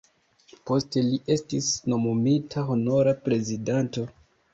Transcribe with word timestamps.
Poste 0.69 1.01
li 1.09 1.19
estis 1.35 1.67
nomumita 1.93 2.63
Honora 2.71 3.13
Prezidanto. 3.29 4.07